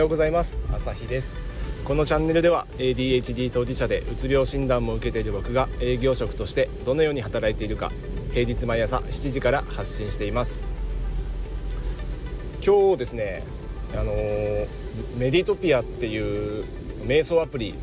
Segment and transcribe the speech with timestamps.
[0.00, 0.64] ようございます。
[0.72, 1.38] 朝日です。
[1.84, 7.92] このチャンネルでは ADHD 当事者でうつ病診断も受けている僕が営業職としてどのように働いているか
[8.32, 10.64] 平日毎朝7時から発信しています。
[12.64, 13.42] 今日ですね
[13.92, 14.12] あの
[15.18, 16.64] メディトピアっていう
[17.06, 17.74] 瞑想アプリ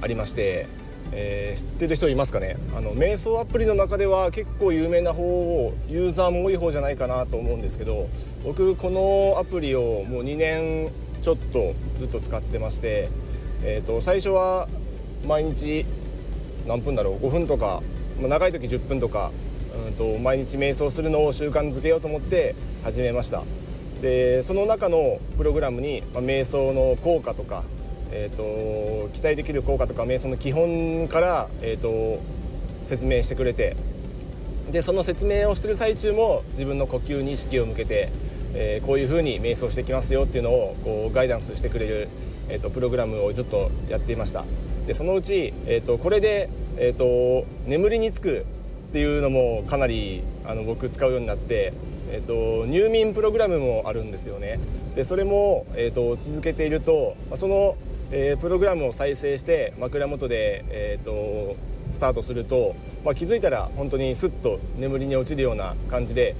[0.00, 0.66] ありまして
[1.12, 2.56] えー、知ってる人いますかね？
[2.76, 8.08] あの瞑想アプリの中では結構有名な方をユーザーも多い方じゃないかなと思うんですけど
[8.44, 10.90] 僕このアプリをもう2年
[11.22, 13.08] ちょっとずっと使ってまして、
[13.62, 14.68] えー、と最初は
[15.26, 15.86] 毎日
[16.66, 17.82] 何分だろう5分とか、
[18.20, 19.30] まあ、長い時10分とか
[19.86, 23.42] うんと毎日瞑想するのを習慣づけようと思って始めました。
[24.02, 27.64] でその中のプログラムに、まあ、瞑想の効果とか
[28.12, 32.20] えーと、期待できる効果とか瞑想の基本から、えーと、
[32.84, 33.76] 説明してくれて
[34.70, 38.08] でその説明をしてる最中も自分の呼吸に意識を向けて、
[38.54, 42.08] えー、こういうふうに瞑想してきますよっていうのをこうガイダンスしてくれる、
[42.48, 44.44] えーと、プログラムをずっとやっていました。
[44.86, 48.46] でそのうち、えー、とこれで、えー、と眠りにつく
[48.88, 51.72] っていうのもかなりあの僕使うようになって
[52.12, 54.58] えーと、入眠プログラムもあるんですよね。
[54.96, 57.76] でそれも、えーと続けているとその
[58.12, 61.56] えー、プログラムを再生して枕元で、えーと、
[61.92, 62.74] スタートすると、
[63.04, 66.34] まあ、気づいたら本当にスッと眠りに落ちるような感じで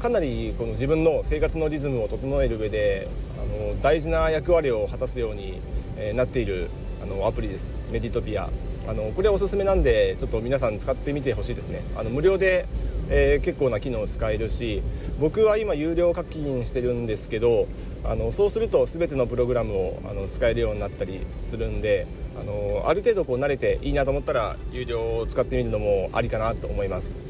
[0.00, 3.06] かなりこの自分の生活のリズムを整える上で
[3.38, 5.60] あの大事な役割を果たすように、
[5.96, 6.70] え、なっている
[7.02, 7.74] あのアプリです。
[7.90, 8.48] メディトピア
[8.88, 11.82] あのこれおすすめなんでちょっと皆さん使ってみてほしいですね。
[11.96, 12.66] あの無料で
[13.12, 14.82] えー、結構な機能使えるし
[15.18, 17.66] 僕は今有料課金してるんですけど
[18.04, 22.06] あのそうすると全てのプログラムをあの使えるようになったりするんで
[22.40, 27.20] あのある程度こう慣れていいなと思ったら有料を使ってみるのもありかなと思います。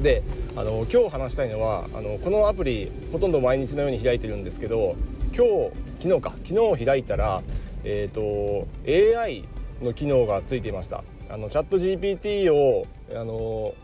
[0.00, 0.22] で
[0.56, 4.96] あの今日話したいのはあのこのアプリほとんど毎日のように開いてるんですけど
[5.34, 7.42] 今日昨日か昨日開いたら、
[7.84, 9.44] えーと、と AI
[9.82, 13.74] の機能がついていましたあのチャット GPT をあの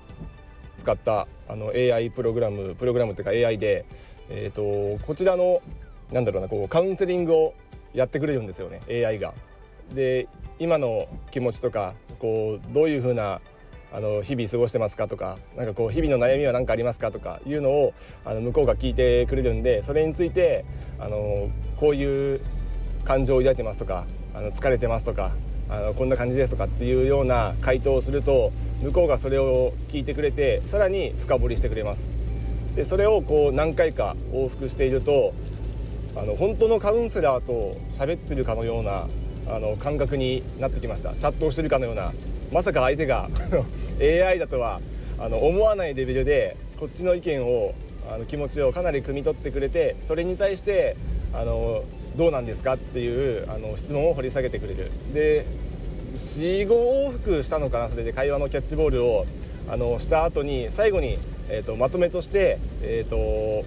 [0.78, 3.84] 使ったあの AI プログラムプログラムっていうか AI で、
[4.30, 5.60] えーと、こちらの
[6.12, 7.54] なんだろうなこうカウンセリングを
[7.92, 9.34] やってくれるんですよね AI が。
[9.92, 10.28] で
[10.58, 13.40] 今の気持ちとかこうどういうふうな
[13.94, 17.94] あの日々過ごしてますかとかなんかこう日々の悩みは何かありますかとかいうのを
[18.24, 20.64] あの向こうが聞いてくれるんでそれについて
[20.98, 22.40] あのこういう
[23.04, 25.36] 感情を抱いてますとかあの疲れてますとか
[25.70, 28.50] あのこんな感じですとかっていうような回答をすると
[28.82, 32.08] 向こうがそれを聞いてくれてさらに深掘りしてくれます。
[32.74, 35.32] でそれをこう何回か往復していると
[36.16, 39.06] あの本当のカウンセラーと喋ってるかのような
[39.46, 41.14] あの感覚になってきました。
[41.14, 42.12] チャットをしてるかのような
[42.54, 43.28] まさか相手が
[44.00, 44.80] AI だとは
[45.18, 47.74] あの思わないレベルでこっちの意見を
[48.08, 50.96] あの気持ちをかなり汲み取ってくれてそれに対して
[51.32, 51.82] あの
[52.14, 54.92] どうなんですかっていうあの質問を掘り下げてくれる。
[55.12, 55.46] で
[56.14, 59.26] 45往復したのかなそれで会話のキャッチボールを
[59.68, 63.66] あのした後に最後に、えーと、まとめとして、えーと、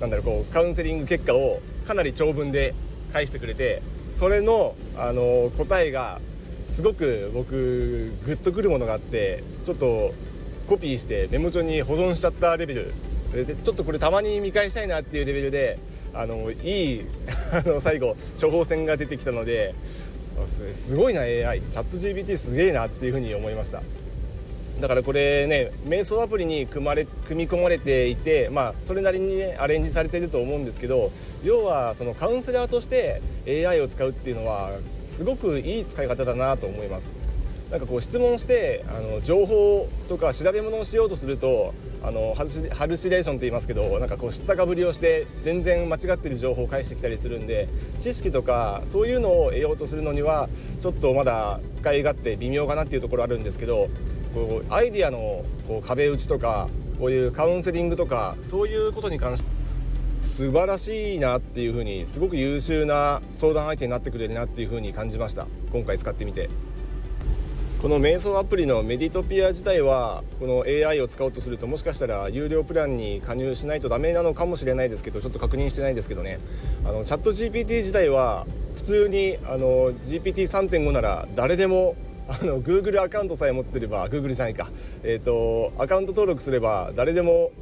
[0.00, 2.76] なんだろうこうカウンセリング結果をかなり長文で
[3.12, 3.82] 返してくれて
[4.16, 6.20] それのあの答えが
[6.68, 10.14] すごく僕グッとくるものがあってちょっと
[10.68, 12.94] コピーしてメモ帳に保存しちゃったレベル。
[13.32, 15.78] でちょっとこれたまに見返したいなっていうレベルで
[16.14, 17.04] あのいい
[17.52, 19.74] あの最後処方箋が出てきたので
[20.46, 23.82] すごいな AI チャット GPT すげえなっていうふうに思いました。
[24.80, 31.10] だからこれね瞑想アプリに組まれ組み込まれていてまあそれなりにねアレンジされてると思うんですけど
[31.42, 37.12] 要はそのカウンセラーとして AI を使うっていうのはすごくいい使い方だなと思います。
[37.70, 42.44] なんかこう質問してあの情報とか調べ物をしようとするとあのハ
[42.86, 47.68] ルシレーションって言いますけどなんかこう知ったかぶりをして全然間違ってる情報を返してきたりするんで
[47.98, 50.48] 知識とかそういうのを得ようとするのには
[50.80, 53.88] ちょっとまだ使い勝手微妙かなっていうところあるんですけど
[54.34, 56.68] こうアイディアのこう壁打ちとか
[56.98, 59.58] こういうカウンセリングとかそういうことに関して
[60.20, 66.48] 素晴らしいなっていうふうにすごく優秀な相談相手になってくれるなっていうふうに感じました今回使ってみて。
[67.80, 76.40] この瞑想アプリのメディトピア自体はこの AI を使おうとするともしかしたら有料プランに加入しないとダメなのかもしれないですけどちょっと確認してないですけどね
[76.84, 81.94] あのチャット GPT 自体は普通にあの GPT3.5 なら誰でも
[82.28, 84.68] あの Google アカウントさえ持ってれば Google じゃないか、
[85.02, 87.52] えーと、アカウント登録すれば誰でも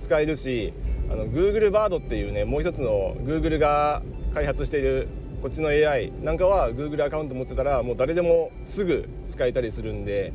[0.00, 0.72] 使えるし
[1.08, 4.02] あの Google バードっていうねもう一つの Google が
[4.34, 5.08] 開発している
[5.40, 10.32] こっちの AI なんかは Google アカウント持ってたらもう誰でもすぐ使えたりするんで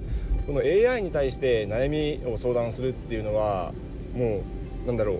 [0.47, 3.73] この AI に対して悩みを相談するっていうのは
[4.15, 4.41] も
[4.85, 5.15] うなんだろ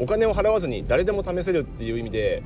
[0.00, 2.42] うお金を払わずに誰でも試せるっていう意味で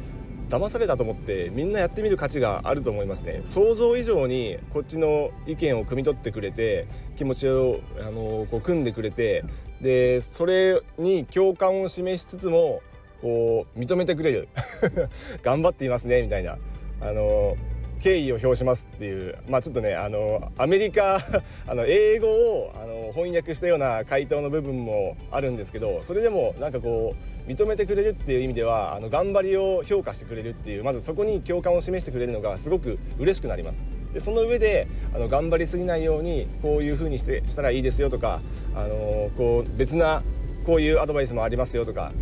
[0.50, 3.40] 騙されたと思ってみんなやってみる価値があると思いますね。
[3.44, 9.44] 想像以上にこっちの意見を汲み取ってくれて気持ちをあのこう組んでくれて
[9.80, 12.82] でそれに共感を示しつつも
[13.22, 14.48] こう認めてくれる。
[15.42, 16.58] 頑張っていますねみたいな。
[17.00, 17.56] あの
[18.00, 21.18] 敬意を表しますっていうまあちょっとねあのアメリカ
[21.68, 27.14] あの英語をあの翻訳したような回答の部分もあるんですけどそれでもなんかこ
[27.46, 33.84] う認めてくれるっていう意味ではあの頑張りを評価してくれるっていうまずそこに共感を示してくれるのがすごく嬉しくなります。
[34.14, 38.40] でその上であの頑張りすぎないようにこういう風にしてしたらいいですよとか
[38.74, 40.22] あのこう別な
[40.64, 42.12] こういうアドバイスもありますよとか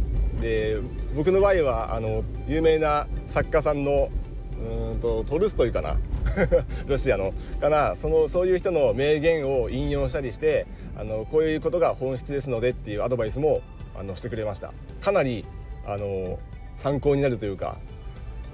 [0.40, 0.78] で
[1.16, 4.10] 僕の場合はあの有名な作家さんの
[4.58, 5.96] うんとトルストイかな？
[6.86, 7.94] ロシアのかな？
[7.94, 10.66] そのそういう人の名言を引用したりして
[10.96, 13.60] あのこういうことが本質ですのでっていうアドバイスも
[13.98, 14.72] あのしてくれました。
[15.00, 15.44] かなり
[15.86, 16.38] あの
[16.76, 17.78] 参考になるというか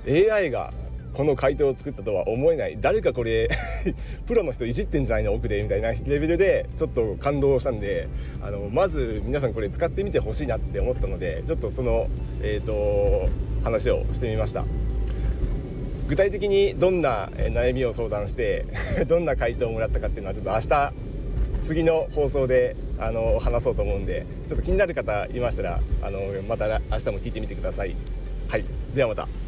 [0.07, 0.73] AI が
[1.15, 2.77] この回答を作ったとは思えない。
[2.81, 3.49] 誰かこれ
[4.27, 5.33] プロの人いじってんじゃないの？
[5.33, 8.09] 奥でみたいなレベルでちょっと感動したんで
[8.43, 12.09] あのまず皆さんこれ使ってみてほしいなって思ったのでちょっとその、
[12.43, 13.29] えーと
[13.63, 14.67] 話をしてみました。
[16.09, 18.67] 具体的にどんな悩みを相談して
[19.09, 20.93] どんな回答をもらったかっていうのはちょっと明日
[21.63, 27.97] 次の放送であの話そうと思うんでちょっと気になる方いましたらあのまた明日も聞いてみてください。
[28.49, 28.65] はい、
[28.95, 29.44] ではまた。